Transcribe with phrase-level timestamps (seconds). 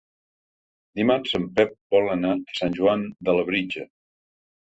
[0.99, 3.87] Dimarts en Pep vol anar a Sant Joan de Labritja.